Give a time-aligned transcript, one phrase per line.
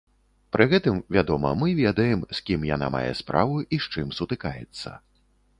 [0.55, 4.99] Пры гэтым, вядома, мы ведаем, з кім яна мае справу і з чым сутыкаецца.